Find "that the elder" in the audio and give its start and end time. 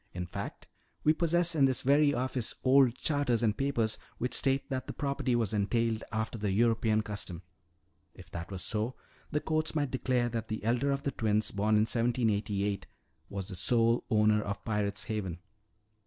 10.29-10.89